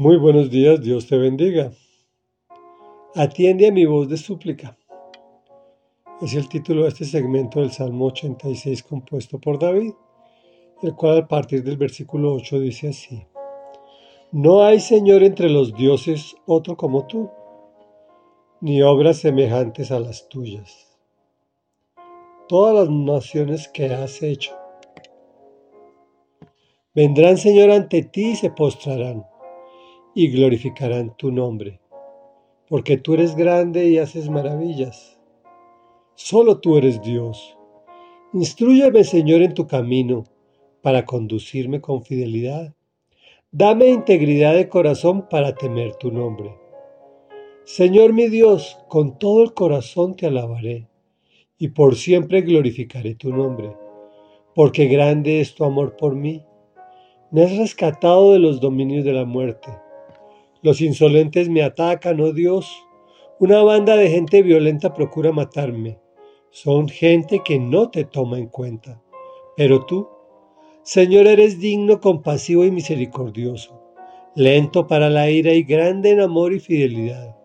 Muy 0.00 0.16
buenos 0.16 0.48
días, 0.48 0.80
Dios 0.80 1.06
te 1.08 1.18
bendiga. 1.18 1.72
Atiende 3.14 3.68
a 3.68 3.70
mi 3.70 3.84
voz 3.84 4.08
de 4.08 4.16
súplica. 4.16 4.78
Es 6.22 6.32
el 6.32 6.48
título 6.48 6.84
de 6.84 6.88
este 6.88 7.04
segmento 7.04 7.60
del 7.60 7.70
Salmo 7.70 8.06
86 8.06 8.82
compuesto 8.82 9.38
por 9.38 9.58
David, 9.58 9.92
el 10.80 10.94
cual 10.94 11.18
a 11.18 11.28
partir 11.28 11.62
del 11.62 11.76
versículo 11.76 12.32
8 12.32 12.60
dice 12.60 12.88
así. 12.88 13.26
No 14.32 14.62
hay 14.64 14.80
Señor 14.80 15.22
entre 15.22 15.50
los 15.50 15.74
dioses 15.74 16.34
otro 16.46 16.78
como 16.78 17.06
tú, 17.06 17.30
ni 18.62 18.80
obras 18.80 19.18
semejantes 19.18 19.90
a 19.92 20.00
las 20.00 20.30
tuyas. 20.30 20.98
Todas 22.48 22.74
las 22.74 22.88
naciones 22.88 23.68
que 23.68 23.92
has 23.92 24.22
hecho 24.22 24.56
vendrán 26.94 27.36
Señor 27.36 27.70
ante 27.70 28.02
ti 28.02 28.30
y 28.30 28.36
se 28.36 28.48
postrarán 28.48 29.29
y 30.14 30.28
glorificarán 30.28 31.16
tu 31.16 31.30
nombre, 31.30 31.80
porque 32.68 32.96
tú 32.96 33.14
eres 33.14 33.36
grande 33.36 33.88
y 33.88 33.98
haces 33.98 34.28
maravillas. 34.28 35.18
Solo 36.14 36.58
tú 36.58 36.76
eres 36.76 37.00
Dios. 37.02 37.56
Instruyeme, 38.32 39.04
Señor, 39.04 39.42
en 39.42 39.54
tu 39.54 39.66
camino, 39.66 40.24
para 40.82 41.04
conducirme 41.04 41.80
con 41.80 42.02
fidelidad. 42.02 42.74
Dame 43.52 43.88
integridad 43.88 44.54
de 44.54 44.68
corazón 44.68 45.28
para 45.28 45.54
temer 45.54 45.94
tu 45.96 46.10
nombre. 46.10 46.56
Señor 47.64 48.12
mi 48.12 48.28
Dios, 48.28 48.78
con 48.88 49.18
todo 49.18 49.42
el 49.42 49.54
corazón 49.54 50.16
te 50.16 50.26
alabaré, 50.26 50.88
y 51.58 51.68
por 51.68 51.94
siempre 51.94 52.40
glorificaré 52.40 53.14
tu 53.14 53.32
nombre, 53.32 53.76
porque 54.54 54.86
grande 54.86 55.40
es 55.40 55.54
tu 55.54 55.64
amor 55.64 55.96
por 55.96 56.14
mí. 56.16 56.44
Me 57.30 57.44
has 57.44 57.56
rescatado 57.56 58.32
de 58.32 58.40
los 58.40 58.60
dominios 58.60 59.04
de 59.04 59.12
la 59.12 59.24
muerte 59.24 59.70
los 60.62 60.80
insolentes 60.80 61.48
me 61.48 61.62
atacan, 61.62 62.20
oh 62.20 62.32
Dios. 62.32 62.86
Una 63.38 63.62
banda 63.62 63.96
de 63.96 64.10
gente 64.10 64.42
violenta 64.42 64.92
procura 64.92 65.32
matarme. 65.32 65.98
Son 66.50 66.88
gente 66.88 67.40
que 67.44 67.58
no 67.58 67.90
te 67.90 68.04
toma 68.04 68.38
en 68.38 68.48
cuenta. 68.48 69.00
Pero 69.56 69.86
tú, 69.86 70.08
Señor, 70.82 71.26
eres 71.26 71.60
digno, 71.60 72.00
compasivo 72.00 72.64
y 72.64 72.70
misericordioso, 72.70 73.80
lento 74.34 74.86
para 74.86 75.08
la 75.08 75.30
ira 75.30 75.52
y 75.52 75.62
grande 75.62 76.10
en 76.10 76.20
amor 76.20 76.52
y 76.52 76.60
fidelidad. 76.60 77.36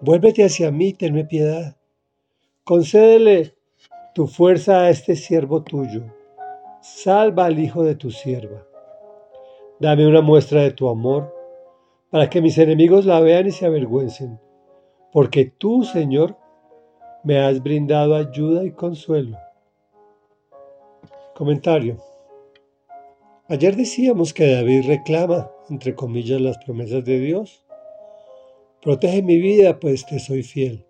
Vuélvete 0.00 0.44
hacia 0.44 0.70
mí, 0.70 0.94
tenme 0.94 1.24
piedad. 1.24 1.76
Concédele 2.64 3.54
tu 4.14 4.26
fuerza 4.26 4.82
a 4.82 4.90
este 4.90 5.16
siervo 5.16 5.62
tuyo. 5.62 6.04
Salva 6.80 7.46
al 7.46 7.58
hijo 7.58 7.82
de 7.82 7.94
tu 7.94 8.10
sierva. 8.10 8.66
Dame 9.78 10.06
una 10.06 10.22
muestra 10.22 10.62
de 10.62 10.70
tu 10.70 10.88
amor 10.88 11.39
para 12.10 12.28
que 12.28 12.42
mis 12.42 12.58
enemigos 12.58 13.06
la 13.06 13.20
vean 13.20 13.46
y 13.46 13.52
se 13.52 13.66
avergüencen, 13.66 14.40
porque 15.12 15.44
tú, 15.46 15.84
Señor, 15.84 16.36
me 17.22 17.38
has 17.38 17.62
brindado 17.62 18.16
ayuda 18.16 18.64
y 18.64 18.72
consuelo. 18.72 19.38
Comentario. 21.34 21.98
Ayer 23.48 23.76
decíamos 23.76 24.34
que 24.34 24.52
David 24.52 24.86
reclama, 24.86 25.50
entre 25.68 25.94
comillas, 25.94 26.40
las 26.40 26.58
promesas 26.58 27.04
de 27.04 27.18
Dios. 27.18 27.64
Protege 28.82 29.22
mi 29.22 29.38
vida, 29.38 29.78
pues 29.80 30.06
te 30.06 30.18
soy 30.18 30.42
fiel. 30.42 30.86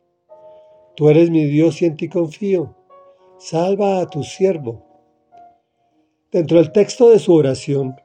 Tú 0.97 1.09
eres 1.09 1.31
mi 1.31 1.45
Dios 1.45 1.81
y 1.83 1.87
en 1.87 1.97
ti 1.97 2.09
confío. 2.09 2.77
Salva 3.39 4.01
a 4.01 4.07
tu 4.07 4.23
siervo. 4.23 4.85
Dentro 6.31 6.59
del 6.59 6.73
texto 6.73 7.11
de 7.11 7.19
su 7.19 7.35
oración, 7.35 7.97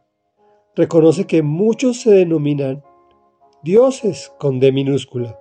reconoce 0.76 1.28
que 1.28 1.42
muchos 1.42 2.02
se 2.02 2.12
denominan 2.12 2.84
dioses 3.66 4.32
con 4.38 4.60
D 4.60 4.72
minúscula, 4.72 5.40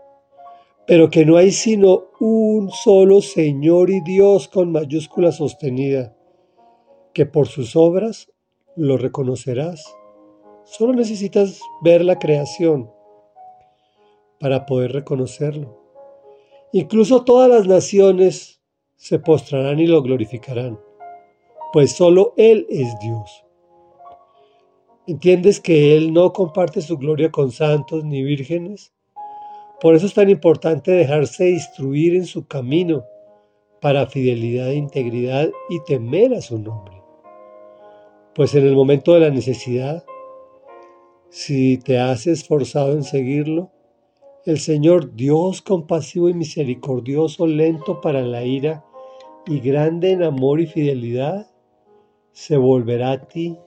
pero 0.86 1.10
que 1.10 1.26
no 1.26 1.36
hay 1.36 1.52
sino 1.52 2.04
un 2.20 2.70
solo 2.70 3.20
Señor 3.20 3.90
y 3.90 4.00
Dios 4.00 4.48
con 4.48 4.72
mayúscula 4.72 5.30
sostenida, 5.30 6.16
que 7.12 7.26
por 7.26 7.48
sus 7.48 7.76
obras 7.76 8.32
lo 8.76 8.96
reconocerás. 8.96 9.84
Solo 10.64 10.94
necesitas 10.94 11.60
ver 11.82 12.02
la 12.02 12.18
creación 12.18 12.90
para 14.40 14.64
poder 14.64 14.92
reconocerlo. 14.92 15.78
Incluso 16.72 17.24
todas 17.24 17.50
las 17.50 17.66
naciones 17.66 18.62
se 18.96 19.18
postrarán 19.18 19.80
y 19.80 19.86
lo 19.86 20.02
glorificarán, 20.02 20.80
pues 21.74 21.92
solo 21.92 22.32
Él 22.38 22.66
es 22.70 22.98
Dios. 23.00 23.43
¿Entiendes 25.06 25.60
que 25.60 25.98
Él 25.98 26.14
no 26.14 26.32
comparte 26.32 26.80
su 26.80 26.96
gloria 26.96 27.30
con 27.30 27.52
santos 27.52 28.04
ni 28.04 28.22
vírgenes? 28.22 28.94
Por 29.78 29.94
eso 29.94 30.06
es 30.06 30.14
tan 30.14 30.30
importante 30.30 30.92
dejarse 30.92 31.50
instruir 31.50 32.14
en 32.14 32.24
su 32.24 32.46
camino 32.46 33.04
para 33.82 34.06
fidelidad 34.06 34.70
e 34.70 34.76
integridad 34.76 35.50
y 35.68 35.80
temer 35.84 36.32
a 36.32 36.40
su 36.40 36.58
nombre. 36.58 37.02
Pues 38.34 38.54
en 38.54 38.66
el 38.66 38.74
momento 38.74 39.12
de 39.12 39.20
la 39.20 39.28
necesidad, 39.28 40.06
si 41.28 41.76
te 41.76 41.98
has 41.98 42.26
esforzado 42.26 42.92
en 42.92 43.02
seguirlo, 43.02 43.72
el 44.46 44.58
Señor 44.58 45.14
Dios 45.14 45.60
compasivo 45.60 46.30
y 46.30 46.34
misericordioso, 46.34 47.46
lento 47.46 48.00
para 48.00 48.22
la 48.22 48.42
ira 48.42 48.82
y 49.44 49.60
grande 49.60 50.12
en 50.12 50.22
amor 50.22 50.62
y 50.62 50.66
fidelidad, 50.66 51.46
se 52.32 52.56
volverá 52.56 53.12
a 53.12 53.28
ti 53.28 53.58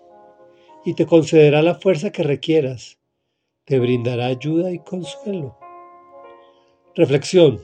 y 0.86 0.94
te 0.94 1.06
concederá 1.06 1.62
la 1.62 1.76
fuerza 1.76 2.12
que 2.12 2.24
requieras. 2.24 2.98
Te 3.66 3.80
brindará 3.80 4.28
ayuda 4.28 4.72
y 4.72 4.80
consuelo. 4.80 5.58
Reflexión. 6.96 7.62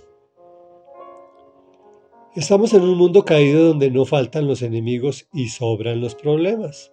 Estamos 2.35 2.73
en 2.73 2.81
un 2.81 2.97
mundo 2.97 3.25
caído 3.25 3.67
donde 3.69 3.91
no 3.91 4.05
faltan 4.05 4.47
los 4.47 4.61
enemigos 4.61 5.27
y 5.33 5.49
sobran 5.49 6.01
los 6.01 6.15
problemas. 6.15 6.91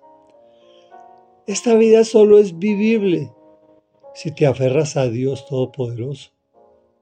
Esta 1.47 1.75
vida 1.75 2.04
solo 2.04 2.38
es 2.38 2.58
vivible 2.58 3.32
si 4.14 4.32
te 4.34 4.47
aferras 4.47 4.97
a 4.97 5.08
Dios 5.08 5.47
Todopoderoso, 5.47 6.31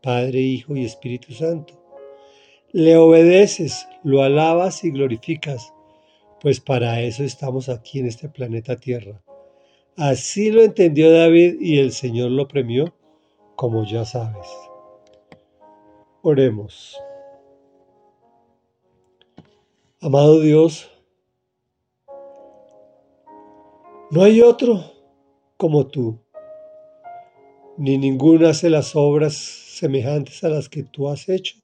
Padre, 0.03 0.41
Hijo 0.41 0.77
y 0.77 0.85
Espíritu 0.85 1.33
Santo. 1.33 1.75
Le 2.73 2.97
obedeces, 2.97 3.87
lo 4.05 4.23
alabas 4.23 4.85
y 4.85 4.91
glorificas 4.91 5.75
pues 6.41 6.61
para 6.61 7.01
eso 7.03 7.25
estamos 7.25 7.69
aquí 7.69 7.99
en 7.99 8.07
este 8.07 8.29
planeta 8.29 8.77
Tierra. 8.77 9.21
Así 9.97 10.51
lo 10.51 10.63
entendió 10.63 11.13
David 11.13 11.61
y 11.61 11.79
el 11.79 11.93
Señor 11.93 12.31
lo 12.31 12.47
premió, 12.47 12.95
como 13.57 13.85
ya 13.85 14.05
sabes. 14.05 14.47
Oremos. 16.23 16.97
Amado 20.01 20.41
Dios, 20.41 20.89
no 24.13 24.23
hay 24.23 24.41
otro 24.41 24.93
como 25.57 25.89
tú, 25.89 26.21
ni 27.77 27.99
ninguno 27.99 28.47
hace 28.47 28.71
las 28.71 28.95
obras 28.95 29.35
semejantes 29.35 30.45
a 30.45 30.49
las 30.49 30.69
que 30.69 30.85
tú 30.85 31.09
has 31.09 31.29
hecho. 31.29 31.57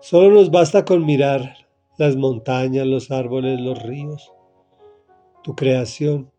Solo 0.00 0.30
nos 0.34 0.50
basta 0.50 0.84
con 0.84 1.06
mirar 1.06 1.54
las 2.00 2.16
montañas, 2.16 2.86
los 2.86 3.10
árboles, 3.10 3.60
los 3.60 3.82
ríos, 3.82 4.32
tu 5.42 5.54
creación, 5.54 6.32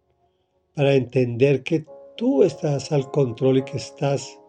para 0.75 0.95
entender 0.95 1.61
que 1.61 1.85
tú 2.17 2.41
estás 2.41 2.91
al 2.91 3.11
control 3.11 3.59
y 3.59 3.63
que 3.63 3.77
estás 3.77 4.39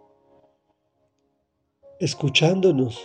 escuchándonos, 2.01 2.99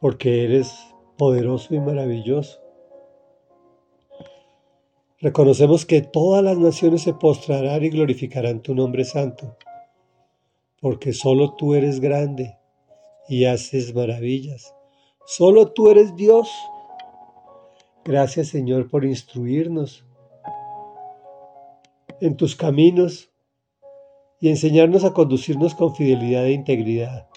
porque 0.00 0.44
eres 0.44 0.72
poderoso 1.18 1.74
y 1.74 1.80
maravilloso. 1.80 2.62
Reconocemos 5.20 5.84
que 5.84 6.00
todas 6.00 6.42
las 6.42 6.56
naciones 6.56 7.02
se 7.02 7.12
postrarán 7.12 7.84
y 7.84 7.90
glorificarán 7.90 8.62
tu 8.62 8.74
nombre 8.74 9.04
santo, 9.04 9.54
porque 10.80 11.12
solo 11.12 11.56
tú 11.56 11.74
eres 11.74 12.00
grande 12.00 12.56
y 13.28 13.44
haces 13.44 13.94
maravillas. 13.94 14.75
Solo 15.26 15.72
tú 15.72 15.90
eres 15.90 16.14
Dios. 16.14 16.48
Gracias 18.04 18.48
Señor 18.48 18.88
por 18.88 19.04
instruirnos 19.04 20.06
en 22.20 22.36
tus 22.36 22.54
caminos 22.54 23.28
y 24.40 24.50
enseñarnos 24.50 25.04
a 25.04 25.12
conducirnos 25.12 25.74
con 25.74 25.96
fidelidad 25.96 26.46
e 26.46 26.52
integridad, 26.52 27.28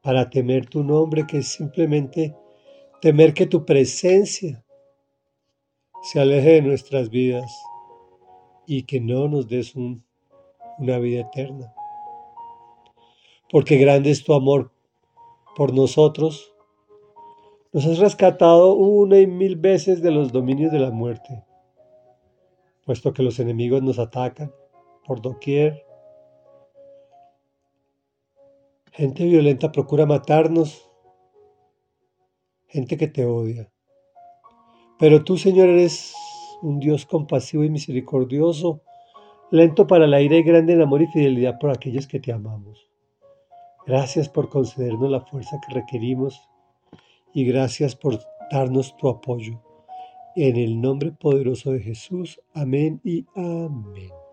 para 0.00 0.30
temer 0.30 0.66
tu 0.66 0.82
nombre, 0.82 1.26
que 1.26 1.38
es 1.38 1.48
simplemente 1.48 2.34
temer 3.02 3.34
que 3.34 3.46
tu 3.46 3.66
presencia 3.66 4.64
se 6.02 6.20
aleje 6.20 6.52
de 6.54 6.62
nuestras 6.62 7.10
vidas 7.10 7.52
y 8.66 8.84
que 8.84 8.98
no 8.98 9.28
nos 9.28 9.46
des 9.46 9.74
una 9.76 10.98
vida 10.98 11.20
eterna. 11.20 11.74
Porque 13.50 13.76
grande 13.76 14.10
es 14.10 14.24
tu 14.24 14.32
amor 14.32 14.72
por 15.56 15.72
nosotros, 15.72 16.54
nos 17.72 17.86
has 17.86 17.98
rescatado 17.98 18.74
una 18.74 19.18
y 19.18 19.26
mil 19.26 19.56
veces 19.56 20.02
de 20.02 20.10
los 20.10 20.30
dominios 20.30 20.70
de 20.70 20.78
la 20.78 20.90
muerte. 20.90 21.44
puesto 22.84 23.12
que 23.12 23.24
los 23.24 23.40
enemigos 23.40 23.82
nos 23.82 23.98
atacan 23.98 24.52
por 25.04 25.20
doquier. 25.20 25.84
Gente 28.92 29.24
violenta 29.24 29.72
procura 29.72 30.06
matarnos, 30.06 30.88
gente 32.68 32.96
que 32.96 33.08
te 33.08 33.24
odia. 33.24 33.68
Pero 35.00 35.24
tú, 35.24 35.36
Señor, 35.36 35.68
eres 35.68 36.14
un 36.62 36.78
Dios 36.78 37.06
compasivo 37.06 37.64
y 37.64 37.70
misericordioso, 37.70 38.82
lento 39.50 39.86
para 39.86 40.06
la 40.06 40.20
ira 40.20 40.36
y 40.36 40.44
grande 40.44 40.74
en 40.74 40.82
amor 40.82 41.02
y 41.02 41.08
fidelidad 41.08 41.58
por 41.58 41.70
aquellos 41.70 42.06
que 42.06 42.20
te 42.20 42.32
amamos. 42.32 42.88
Gracias 43.86 44.28
por 44.28 44.48
concedernos 44.48 45.10
la 45.10 45.20
fuerza 45.20 45.60
que 45.66 45.74
requerimos 45.74 46.48
y 47.32 47.44
gracias 47.44 47.94
por 47.94 48.18
darnos 48.50 48.96
tu 48.96 49.08
apoyo. 49.08 49.62
En 50.34 50.56
el 50.56 50.80
nombre 50.80 51.12
poderoso 51.12 51.70
de 51.70 51.80
Jesús, 51.80 52.40
amén 52.52 53.00
y 53.04 53.24
amén. 53.34 54.25